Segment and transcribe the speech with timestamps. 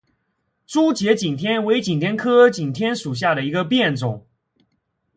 [0.65, 4.25] 珠节景天为景天科景天属下的一个变种。